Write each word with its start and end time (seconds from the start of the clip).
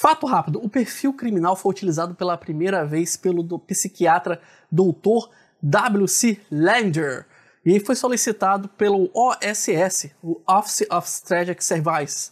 Fato 0.00 0.28
rápido: 0.28 0.64
o 0.64 0.68
perfil 0.68 1.12
criminal 1.12 1.56
foi 1.56 1.72
utilizado 1.72 2.14
pela 2.14 2.38
primeira 2.38 2.86
vez 2.86 3.16
pelo 3.16 3.42
do 3.42 3.58
psiquiatra 3.58 4.40
Dr. 4.70 5.28
W.C. 5.60 6.40
Langer 6.52 7.26
e 7.66 7.80
foi 7.80 7.96
solicitado 7.96 8.68
pelo 8.68 9.10
OSS, 9.12 10.12
o 10.22 10.40
Office 10.46 10.86
of 10.88 11.08
Strategic 11.08 11.64
Service, 11.64 12.30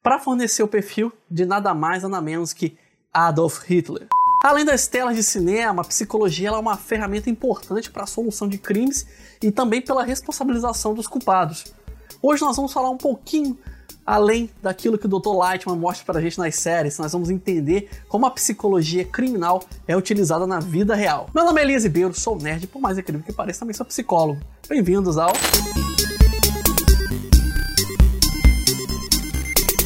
para 0.00 0.20
fornecer 0.20 0.62
o 0.62 0.68
perfil 0.68 1.12
de 1.28 1.44
nada 1.44 1.74
mais 1.74 2.04
nada 2.04 2.20
menos 2.20 2.52
que 2.52 2.78
Adolf 3.12 3.64
Hitler. 3.64 4.06
Além 4.44 4.64
das 4.64 4.86
telas 4.86 5.16
de 5.16 5.24
cinema, 5.24 5.82
a 5.82 5.84
psicologia 5.84 6.50
é 6.50 6.52
uma 6.52 6.76
ferramenta 6.76 7.28
importante 7.28 7.90
para 7.90 8.04
a 8.04 8.06
solução 8.06 8.46
de 8.46 8.56
crimes 8.56 9.04
e 9.42 9.50
também 9.50 9.82
pela 9.82 10.04
responsabilização 10.04 10.94
dos 10.94 11.08
culpados. 11.08 11.74
Hoje 12.22 12.42
nós 12.42 12.54
vamos 12.56 12.72
falar 12.72 12.90
um 12.90 12.96
pouquinho 12.96 13.58
além 14.04 14.50
daquilo 14.62 14.98
que 14.98 15.06
o 15.06 15.08
Dr. 15.08 15.34
Lightman 15.34 15.76
mostra 15.76 16.04
pra 16.04 16.20
gente 16.20 16.38
nas 16.38 16.54
séries, 16.56 16.98
nós 16.98 17.12
vamos 17.12 17.30
entender 17.30 17.88
como 18.08 18.26
a 18.26 18.30
psicologia 18.30 19.04
criminal 19.04 19.62
é 19.86 19.96
utilizada 19.96 20.46
na 20.46 20.60
vida 20.60 20.94
real. 20.94 21.28
Meu 21.34 21.44
nome 21.44 21.60
é 21.60 21.64
Elias 21.64 21.84
Ribeiro, 21.84 22.18
sou 22.18 22.36
nerd, 22.36 22.66
por 22.66 22.80
mais 22.80 22.98
incrível 22.98 23.24
que 23.24 23.32
pareça, 23.32 23.60
também 23.60 23.74
sou 23.74 23.86
psicólogo. 23.86 24.40
Bem-vindos 24.68 25.16
ao 25.18 25.32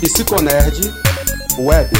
Psiconerd 0.00 0.80
Web. 1.58 1.90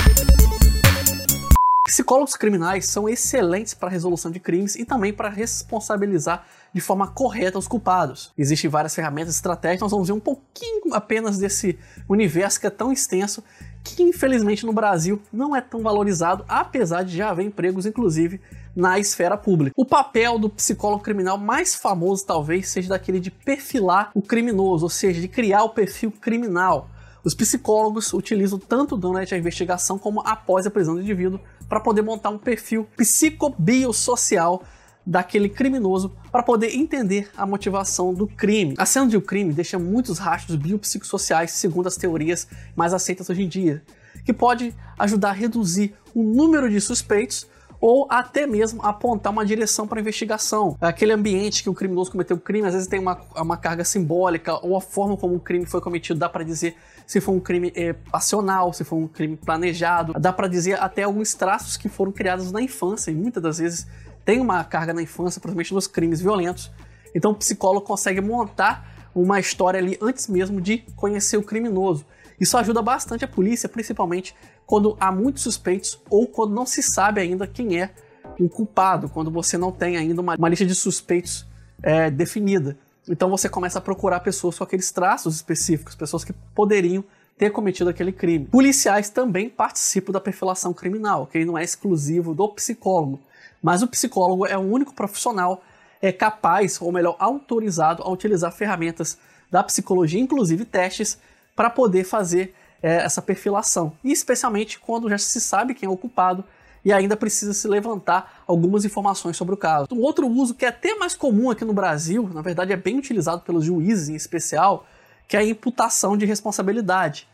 Psicólogos 1.95 2.35
criminais 2.35 2.87
são 2.87 3.09
excelentes 3.09 3.73
para 3.73 3.89
a 3.89 3.93
resolução 3.93 4.29
de 4.29 4.41
crimes 4.41 4.75
e 4.75 4.85
também 4.85 5.13
para 5.13 5.29
responsabilizar 5.29 6.45
de 6.73 6.81
forma 6.81 7.07
correta 7.07 7.57
os 7.57 7.69
culpados. 7.69 8.33
Existem 8.37 8.69
várias 8.69 8.93
ferramentas 8.93 9.37
estratégicas, 9.37 9.83
nós 9.83 9.93
vamos 9.93 10.09
ver 10.09 10.15
um 10.15 10.19
pouquinho 10.19 10.93
apenas 10.93 11.39
desse 11.39 11.79
universo 12.09 12.59
que 12.59 12.67
é 12.67 12.71
tão 12.71 12.91
extenso 12.91 13.45
que 13.85 14.03
infelizmente 14.03 14.67
no 14.67 14.73
Brasil 14.73 15.23
não 15.33 15.55
é 15.55 15.61
tão 15.61 15.83
valorizado, 15.83 16.45
apesar 16.49 17.05
de 17.05 17.17
já 17.17 17.31
haver 17.31 17.47
empregos, 17.47 17.87
inclusive, 17.87 18.41
na 18.75 18.99
esfera 18.99 19.37
pública. 19.37 19.73
O 19.77 19.85
papel 19.85 20.37
do 20.37 20.51
psicólogo 20.51 21.05
criminal 21.05 21.39
mais 21.39 21.77
famoso 21.77 22.27
talvez 22.27 22.71
seja 22.71 22.89
daquele 22.89 23.21
de 23.21 23.31
perfilar 23.31 24.11
o 24.17 24.21
criminoso, 24.21 24.85
ou 24.85 24.91
seja, 24.91 25.21
de 25.21 25.29
criar 25.29 25.63
o 25.63 25.69
perfil 25.69 26.11
criminal. 26.11 26.91
Os 27.25 27.35
psicólogos 27.35 28.13
utilizam 28.13 28.59
tanto 28.59 28.97
durante 28.99 29.35
a 29.35 29.39
investigação 29.39 29.99
como 29.99 30.21
após 30.27 30.67
a 30.67 30.71
prisão 30.71 30.95
do 30.95 31.01
indivíduo 31.01 31.41
para 31.67 31.81
poder 31.81 32.03
montar 32.03 32.29
um 32.29 32.39
perfil 32.39 32.87
psicobiosocial 32.97 34.63
daquele 35.07 35.49
criminoso 35.49 36.15
para 36.31 36.43
poder 36.43 36.75
entender 36.75 37.31
a 37.37 37.47
motivação 37.47 38.13
do 38.13 38.27
crime. 38.27 38.75
A 38.77 38.85
cena 38.85 39.07
de 39.07 39.17
um 39.17 39.21
crime 39.23 39.53
deixa 39.55 39.79
muitos 39.79 40.19
rastros 40.19 40.57
biopsicossociais, 40.57 41.51
segundo 41.53 41.87
as 41.87 41.97
teorias 41.97 42.47
mais 42.77 42.93
aceitas 42.93 43.29
hoje 43.31 43.43
em 43.43 43.49
dia, 43.49 43.83
que 44.25 44.33
pode 44.33 44.75
ajudar 44.99 45.31
a 45.31 45.33
reduzir 45.33 45.95
o 46.15 46.23
número 46.23 46.69
de 46.69 46.81
suspeitos 46.81 47.47
ou 47.81 48.07
até 48.11 48.47
mesmo 48.47 48.83
apontar 48.83 49.33
uma 49.33 49.45
direção 49.45 49.87
para 49.87 49.99
a 49.99 50.03
investigação. 50.03 50.77
Aquele 50.81 51.13
ambiente 51.13 51.63
que 51.63 51.71
o 51.71 51.75
criminoso 51.75 52.11
cometeu 52.11 52.37
o 52.37 52.41
crime, 52.41 52.67
às 52.67 52.75
vezes 52.75 52.89
tem 52.89 53.01
uma, 53.01 53.21
uma 53.37 53.57
carga 53.57 53.85
simbólica, 53.85 54.59
ou 54.65 54.77
a 54.77 54.81
forma 54.81 55.17
como 55.17 55.35
o 55.35 55.41
crime 55.41 55.67
foi 55.67 55.81
cometido, 55.81 56.19
dá 56.19 56.29
para 56.29 56.45
dizer 56.45 56.77
se 57.07 57.21
foi 57.21 57.35
um 57.35 57.41
crime 57.41 57.73
é, 57.75 57.93
passional, 57.93 58.73
se 58.73 58.85
foi 58.85 58.99
um 58.99 59.07
crime 59.07 59.37
planejado, 59.37 60.15
dá 60.19 60.33
para 60.33 60.49
dizer 60.49 60.81
até 60.83 61.03
alguns 61.03 61.35
traços 61.35 61.77
que 61.77 61.89
foram 61.89 62.11
criados 62.11 62.51
na 62.51 62.63
infância, 62.63 63.11
e 63.11 63.15
muitas 63.15 63.43
das 63.43 63.59
vezes 63.59 63.87
tem 64.25 64.41
uma 64.41 64.65
carga 64.65 64.95
na 64.95 65.03
infância, 65.03 65.41
principalmente 65.41 65.75
nos 65.75 65.87
crimes 65.87 66.21
violentos. 66.21 66.73
Então 67.15 67.31
o 67.33 67.35
psicólogo 67.35 67.87
consegue 67.87 68.21
montar 68.21 69.11
uma 69.15 69.39
história 69.39 69.79
ali 69.79 69.97
antes 70.01 70.27
mesmo 70.27 70.61
de 70.61 70.79
conhecer 70.97 71.37
o 71.37 71.43
criminoso. 71.43 72.05
Isso 72.41 72.57
ajuda 72.57 72.83
bastante 72.83 73.25
a 73.25 73.29
polícia, 73.29 73.69
principalmente 73.69 74.35
quando 74.67 74.97
há 74.99 75.13
muitos 75.13 75.43
suspeitos 75.43 76.01
ou 76.11 76.27
quando 76.27 76.55
não 76.55 76.67
se 76.67 76.83
sabe 76.83 77.21
ainda 77.21 77.47
quem 77.47 77.81
é 77.81 77.91
o 78.39 78.49
culpado, 78.49 79.09
quando 79.09 79.31
você 79.31 79.57
não 79.57 79.71
tem 79.71 79.97
ainda 79.97 80.21
uma, 80.21 80.35
uma 80.37 80.49
lista 80.49 80.65
de 80.65 80.75
suspeitos 80.75 81.47
é, 81.83 82.11
definida. 82.11 82.77
Então 83.09 83.29
você 83.29 83.49
começa 83.49 83.79
a 83.79 83.83
procurar 83.83 84.21
pessoas 84.21 84.59
com 84.59 84.65
aqueles 84.65 84.91
traços 84.91 85.37
específicos, 85.37 85.95
pessoas 85.95 86.25
que 86.25 86.33
poderiam 86.55 87.05
ter 87.37 87.51
cometido 87.51 87.91
aquele 87.91 88.13
crime. 88.13 88.47
Policiais 88.47 89.11
também 89.11 89.49
participam 89.49 90.13
da 90.13 90.21
perfilação 90.21 90.73
criminal, 90.73 91.27
que 91.27 91.45
não 91.45 91.59
é 91.59 91.65
exclusivo 91.65 92.35
do 92.35 92.49
psicólogo, 92.49 93.21
mas 93.63 93.83
o 93.83 93.89
psicólogo 93.89 94.47
é 94.47 94.57
o 94.57 94.61
único 94.61 94.95
profissional 94.95 95.63
é 96.01 96.13
capaz, 96.13 96.81
ou 96.81 96.93
melhor, 96.93 97.17
autorizado 97.19 98.03
a 98.03 98.11
utilizar 98.11 98.53
ferramentas 98.53 99.19
da 99.51 99.63
psicologia, 99.63 100.21
inclusive 100.21 100.65
testes, 100.65 101.19
para 101.55 101.71
poder 101.71 102.05
fazer 102.05 102.55
é, 102.83 102.97
essa 102.97 103.23
perfilação. 103.23 103.93
E 104.03 104.13
especialmente 104.13 104.79
quando 104.79 105.09
já 105.09 105.19
se 105.19 105.41
sabe 105.41 105.75
quem 105.75 105.89
é 105.89 105.91
o 105.91 105.97
culpado 105.97 106.45
e 106.85 106.93
ainda 106.93 107.17
precisa 107.17 107.55
se 107.55 107.67
levantar 107.67 108.43
algumas 108.47 108.85
informações 108.85 109.37
sobre 109.37 109.55
o 109.55 109.57
caso. 109.57 109.89
Um 109.91 110.03
outro 110.03 110.29
uso 110.29 110.55
que 110.55 110.67
é 110.67 110.69
até 110.69 110.95
mais 110.95 111.17
comum 111.17 111.51
aqui 111.51 111.65
no 111.65 111.73
Brasil, 111.73 112.29
na 112.33 112.43
verdade 112.43 112.73
é 112.73 112.77
bem 112.77 112.99
utilizado 112.99 113.41
pelos 113.41 113.65
juízes 113.65 114.11
em 114.11 114.15
especial, 114.15 114.87
que 115.27 115.37
é 115.37 115.41
a 115.41 115.45
imputação 115.45 116.17
de 116.17 116.27
responsabilidade. 116.27 117.27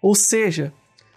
Ou 0.00 0.16
seja, 0.16 0.72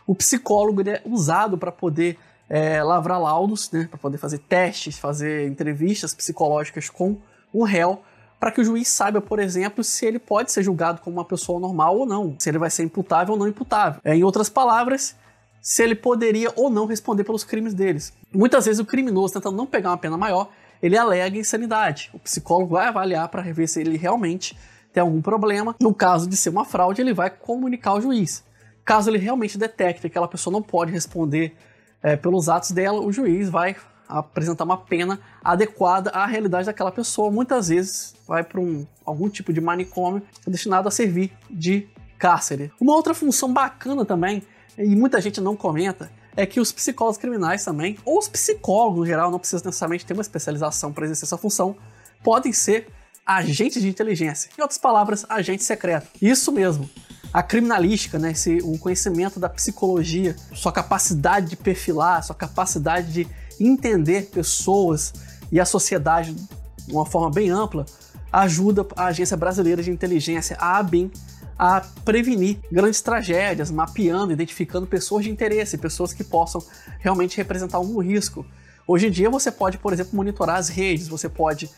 o 0.05 0.13
psicólogo 0.13 0.87
é 0.87 1.01
usado 1.03 1.57
para 1.57 1.71
poder 1.71 2.19
é, 2.47 2.83
lavrar 2.83 3.19
laudos, 3.19 3.71
né, 3.71 3.87
para 3.89 3.97
poder 3.97 4.19
fazer 4.19 4.37
testes, 4.37 4.99
fazer 4.99 5.47
entrevistas 5.47 6.13
psicológicas 6.13 6.87
com 6.87 7.17
o 7.51 7.63
réu 7.63 8.03
para 8.45 8.51
que 8.51 8.61
o 8.61 8.63
juiz 8.63 8.87
saiba, 8.89 9.19
por 9.19 9.39
exemplo, 9.39 9.83
se 9.83 10.05
ele 10.05 10.19
pode 10.19 10.51
ser 10.51 10.61
julgado 10.61 11.01
como 11.01 11.17
uma 11.17 11.25
pessoa 11.25 11.59
normal 11.59 11.97
ou 11.97 12.05
não, 12.05 12.35
se 12.37 12.47
ele 12.47 12.59
vai 12.59 12.69
ser 12.69 12.83
imputável 12.83 13.33
ou 13.33 13.39
não 13.39 13.47
imputável. 13.47 13.99
É, 14.05 14.15
em 14.15 14.23
outras 14.23 14.49
palavras, 14.49 15.15
se 15.59 15.81
ele 15.81 15.95
poderia 15.95 16.53
ou 16.55 16.69
não 16.69 16.85
responder 16.85 17.23
pelos 17.23 17.43
crimes 17.43 17.73
deles. 17.73 18.13
Muitas 18.31 18.67
vezes 18.67 18.79
o 18.79 18.85
criminoso, 18.85 19.33
tentando 19.33 19.57
não 19.57 19.65
pegar 19.65 19.89
uma 19.89 19.97
pena 19.97 20.15
maior, 20.15 20.51
ele 20.79 20.95
alega 20.95 21.39
insanidade. 21.39 22.11
O 22.13 22.19
psicólogo 22.19 22.75
vai 22.75 22.87
avaliar 22.87 23.27
para 23.29 23.41
ver 23.41 23.67
se 23.67 23.81
ele 23.81 23.97
realmente 23.97 24.55
tem 24.93 25.01
algum 25.01 25.23
problema. 25.23 25.75
No 25.81 25.91
caso 25.91 26.29
de 26.29 26.37
ser 26.37 26.49
uma 26.49 26.65
fraude, 26.65 27.01
ele 27.01 27.15
vai 27.15 27.31
comunicar 27.31 27.93
ao 27.93 28.01
juiz. 28.01 28.43
Caso 28.85 29.09
ele 29.09 29.17
realmente 29.17 29.57
detecte 29.57 30.01
que 30.01 30.05
aquela 30.07 30.27
pessoa 30.27 30.53
não 30.53 30.61
pode 30.61 30.91
responder 30.91 31.57
é, 32.03 32.15
pelos 32.15 32.47
atos 32.47 32.69
dela, 32.69 33.01
o 33.01 33.11
juiz 33.11 33.49
vai 33.49 33.75
apresentar 34.07 34.63
uma 34.63 34.77
pena 34.77 35.19
adequada 35.43 36.09
à 36.11 36.25
realidade 36.25 36.65
daquela 36.65 36.91
pessoa. 36.91 37.31
Muitas 37.31 37.69
vezes 37.69 38.15
vai 38.27 38.43
para 38.43 38.59
um, 38.59 38.85
algum 39.05 39.29
tipo 39.29 39.51
de 39.51 39.61
manicômio 39.61 40.21
destinado 40.47 40.87
a 40.87 40.91
servir 40.91 41.31
de 41.49 41.87
cárcere. 42.17 42.71
Uma 42.79 42.93
outra 42.93 43.13
função 43.13 43.51
bacana 43.51 44.05
também, 44.05 44.43
e 44.77 44.95
muita 44.95 45.21
gente 45.21 45.39
não 45.41 45.55
comenta, 45.55 46.09
é 46.35 46.45
que 46.45 46.59
os 46.59 46.71
psicólogos 46.71 47.17
criminais 47.17 47.63
também, 47.63 47.97
ou 48.03 48.17
os 48.19 48.27
psicólogos 48.27 48.99
no 48.99 49.05
geral, 49.05 49.31
não 49.31 49.39
precisa 49.39 49.63
necessariamente 49.63 50.05
ter 50.05 50.13
uma 50.13 50.21
especialização 50.21 50.91
para 50.91 51.05
exercer 51.05 51.25
essa 51.25 51.37
função, 51.37 51.75
podem 52.23 52.51
ser 52.51 52.87
agentes 53.25 53.81
de 53.81 53.87
inteligência. 53.87 54.49
Em 54.57 54.61
outras 54.61 54.77
palavras, 54.77 55.25
agente 55.29 55.63
secreto. 55.63 56.09
Isso 56.21 56.51
mesmo. 56.51 56.89
A 57.33 57.41
criminalística, 57.41 58.19
né, 58.19 58.31
esse, 58.31 58.59
o 58.63 58.77
conhecimento 58.77 59.39
da 59.39 59.49
psicologia, 59.49 60.35
sua 60.53 60.71
capacidade 60.71 61.49
de 61.49 61.57
perfilar, 61.57 62.23
sua 62.23 62.35
capacidade 62.35 63.11
de 63.11 63.27
entender 63.59 64.27
pessoas 64.27 65.13
e 65.51 65.59
a 65.59 65.65
sociedade 65.65 66.33
de 66.33 66.93
uma 66.93 67.05
forma 67.05 67.29
bem 67.31 67.49
ampla, 67.49 67.85
ajuda 68.31 68.85
a 68.95 69.05
Agência 69.05 69.37
Brasileira 69.37 69.81
de 69.81 69.91
Inteligência, 69.91 70.57
a 70.59 70.77
ABIN, 70.77 71.11
a 71.57 71.81
prevenir 72.03 72.59
grandes 72.71 73.01
tragédias, 73.01 73.71
mapeando, 73.71 74.33
identificando 74.33 74.85
pessoas 74.85 75.23
de 75.23 75.31
interesse, 75.31 75.77
pessoas 75.77 76.13
que 76.13 76.23
possam 76.23 76.61
realmente 76.99 77.37
representar 77.37 77.77
algum 77.77 77.99
risco. 77.99 78.45
Hoje 78.85 79.07
em 79.07 79.11
dia 79.11 79.29
você 79.29 79.51
pode, 79.51 79.77
por 79.77 79.93
exemplo, 79.93 80.15
monitorar 80.15 80.57
as 80.57 80.69
redes, 80.69 81.07
você 81.07 81.29
pode 81.29 81.69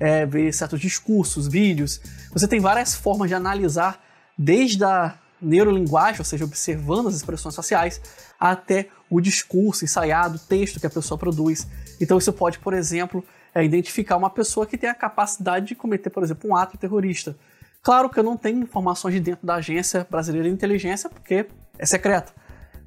é, 0.00 0.24
ver 0.24 0.52
certos 0.52 0.80
discursos, 0.80 1.46
vídeos, 1.46 2.00
você 2.32 2.48
tem 2.48 2.60
várias 2.60 2.94
formas 2.94 3.28
de 3.28 3.34
analisar, 3.34 4.02
desde 4.36 4.84
a 4.84 5.18
neurolinguagem, 5.40 6.20
ou 6.20 6.24
seja, 6.24 6.44
observando 6.44 7.08
as 7.08 7.14
expressões 7.14 7.54
faciais, 7.54 8.00
até 8.40 8.88
o 9.10 9.20
discurso 9.20 9.84
ensaiado, 9.84 10.36
o 10.36 10.38
texto 10.38 10.80
que 10.80 10.86
a 10.86 10.90
pessoa 10.90 11.18
produz. 11.18 11.66
Então 12.00 12.18
isso 12.18 12.32
pode, 12.32 12.58
por 12.58 12.74
exemplo, 12.74 13.24
é, 13.54 13.64
identificar 13.64 14.16
uma 14.16 14.30
pessoa 14.30 14.66
que 14.66 14.76
tem 14.76 14.90
a 14.90 14.94
capacidade 14.94 15.66
de 15.66 15.74
cometer, 15.74 16.10
por 16.10 16.22
exemplo, 16.22 16.50
um 16.50 16.56
ato 16.56 16.76
terrorista. 16.76 17.36
Claro 17.82 18.10
que 18.10 18.18
eu 18.18 18.24
não 18.24 18.36
tenho 18.36 18.60
informações 18.60 19.14
de 19.14 19.20
dentro 19.20 19.46
da 19.46 19.54
Agência 19.54 20.06
Brasileira 20.10 20.48
de 20.48 20.54
Inteligência, 20.54 21.08
porque 21.08 21.46
é 21.78 21.86
secreta. 21.86 22.32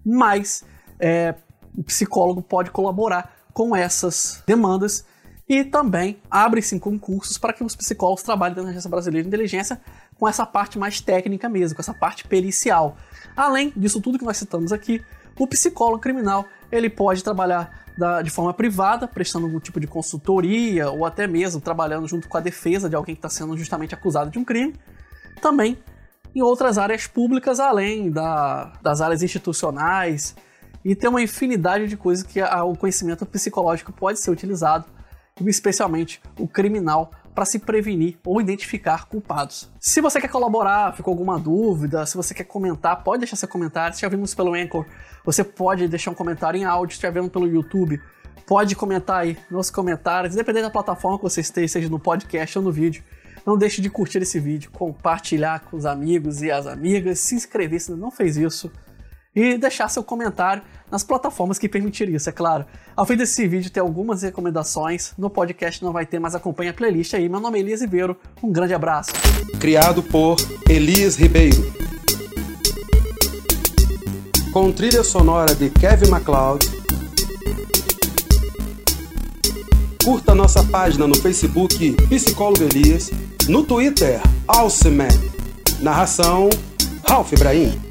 Mas 0.06 0.64
é, 1.00 1.36
o 1.76 1.84
psicólogo 1.84 2.42
pode 2.42 2.72
colaborar 2.72 3.34
com 3.54 3.76
essas 3.76 4.44
demandas 4.46 5.06
e 5.48 5.64
também 5.64 6.22
abre-se 6.30 6.80
concursos 6.80 7.38
para 7.38 7.54
que 7.54 7.64
os 7.64 7.76
psicólogos 7.76 8.22
trabalhem 8.22 8.64
na 8.64 8.70
Agência 8.70 8.90
Brasileira 8.90 9.24
de 9.24 9.30
Inteligência 9.30 9.82
com 10.16 10.28
essa 10.28 10.46
parte 10.46 10.78
mais 10.78 11.02
técnica 11.02 11.50
mesmo, 11.50 11.76
com 11.76 11.82
essa 11.82 11.94
parte 11.94 12.28
pericial. 12.28 12.98
Além 13.36 13.74
disso 13.76 14.02
tudo 14.02 14.20
que 14.20 14.26
nós 14.26 14.38
citamos 14.38 14.72
aqui, 14.72 15.04
o 15.40 15.48
psicólogo 15.48 16.00
criminal 16.00 16.46
ele 16.72 16.90
pode 16.90 17.24
trabalhar 17.24 17.86
da, 17.98 18.22
de 18.22 18.30
forma 18.30 18.54
privada, 18.54 19.08
prestando 19.08 19.46
algum 19.46 19.60
tipo 19.60 19.80
de 19.80 19.88
consultoria 19.88 20.90
ou 20.90 21.06
até 21.06 21.26
mesmo 21.26 21.60
trabalhando 21.60 22.08
junto 22.08 22.30
com 22.30 22.38
a 22.38 22.42
defesa 22.42 22.90
de 22.90 22.96
alguém 22.96 23.16
que 23.16 23.20
está 23.20 23.30
sendo 23.30 23.58
justamente 23.58 23.96
acusado 23.96 24.30
de 24.30 24.38
um 24.38 24.46
crime. 24.46 24.76
Também 25.42 25.78
em 26.36 26.42
outras 26.42 26.78
áreas 26.78 27.08
públicas, 27.08 27.60
além 27.60 28.12
da, 28.12 28.74
das 28.82 29.02
áreas 29.02 29.24
institucionais 29.24 30.36
E 30.86 30.96
tem 30.96 31.10
uma 31.10 31.22
infinidade 31.22 31.88
de 31.88 31.98
coisas 31.98 32.24
que 32.24 32.40
a, 32.40 32.64
o 32.64 32.76
conhecimento 32.76 33.26
psicológico 33.26 33.92
pode 33.92 34.20
ser 34.20 34.32
utilizado, 34.32 34.86
especialmente 35.48 36.22
o 36.38 36.48
criminal, 36.48 37.12
para 37.34 37.46
se 37.46 37.60
prevenir 37.60 38.18
ou 38.26 38.42
identificar 38.42 39.06
culpados. 39.06 39.72
Se 39.80 40.02
você 40.02 40.20
quer 40.20 40.28
colaborar, 40.28 40.94
ficou 40.94 41.12
alguma 41.12 41.40
dúvida, 41.40 42.06
se 42.06 42.18
você 42.18 42.34
quer 42.34 42.44
comentar, 42.44 43.02
pode 43.02 43.20
deixar 43.20 43.38
seu 43.38 43.48
comentário. 43.48 43.96
Se 43.96 44.02
já 44.02 44.10
vimos 44.10 44.36
pelo 44.36 44.54
Anchor, 44.54 44.86
você 45.24 45.42
pode 45.42 45.88
deixar 45.88 46.12
um 46.12 46.16
comentário 46.16 46.60
em 46.60 46.66
áudio. 46.66 46.98
Se 46.98 47.02
já 47.02 47.10
vendo 47.10 47.30
pelo 47.30 47.48
YouTube, 47.48 48.02
pode 48.46 48.76
comentar 48.76 49.22
aí 49.22 49.38
nos 49.50 49.70
comentários, 49.70 50.34
independente 50.34 50.64
da 50.64 50.70
plataforma 50.70 51.18
que 51.18 51.24
você 51.24 51.40
esteja, 51.40 51.74
seja 51.74 51.88
no 51.88 52.00
podcast 52.00 52.58
ou 52.58 52.64
no 52.64 52.72
vídeo. 52.72 53.04
Não 53.46 53.58
deixe 53.58 53.82
de 53.82 53.90
curtir 53.90 54.18
esse 54.18 54.38
vídeo, 54.40 54.70
compartilhar 54.72 55.62
com 55.62 55.78
os 55.78 55.86
amigos 55.86 56.42
e 56.42 56.52
as 56.52 56.68
amigas, 56.68 57.20
se 57.20 57.36
inscrever 57.36 57.80
se 57.80 57.92
não 57.92 58.12
fez 58.12 58.36
isso 58.36 58.70
e 59.40 59.58
deixar 59.58 59.88
seu 59.90 60.04
comentário 60.04 60.62
nas 60.92 61.04
plataformas 61.04 61.58
que 61.58 61.70
permitirem 61.70 62.16
isso, 62.16 62.30
é 62.30 62.32
claro. 62.32 62.66
Ao 62.96 63.06
fim 63.06 63.16
desse 63.16 63.48
vídeo 63.48 63.72
tem 63.72 63.82
algumas 63.82 64.24
recomendações, 64.24 65.14
no 65.18 65.30
podcast 65.30 65.84
não 65.84 65.94
vai 65.94 66.06
ter, 66.06 66.20
mas 66.20 66.36
acompanha 66.36 66.72
a 66.72 66.74
playlist 66.74 67.14
aí. 67.14 67.30
Meu 67.30 67.40
nome 67.40 67.60
é 67.60 67.62
Elias 67.62 67.82
Ribeiro, 67.82 68.18
um 68.42 68.52
grande 68.52 68.74
abraço. 68.74 69.12
Criado 69.60 70.04
por 70.04 70.36
Elias 70.68 71.16
Ribeiro. 71.16 71.74
Com 74.52 74.72
trilha 74.72 75.04
sonora 75.04 75.54
de 75.56 75.70
Kevin 75.70 76.10
MacLeod. 76.10 76.68
Curta 80.04 80.34
nossa 80.34 80.64
página 80.64 81.06
no 81.06 81.16
Facebook 81.16 81.94
Psicólogo 82.08 82.64
Elias, 82.64 83.12
no 83.48 83.64
Twitter 83.64 84.20
Alceman. 84.48 85.08
Narração 85.82 86.50
Ralph 87.08 87.32
Ibrahim. 87.32 87.89